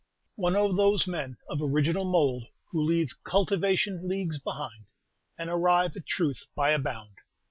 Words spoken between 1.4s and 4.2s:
of original mould who leave cultivation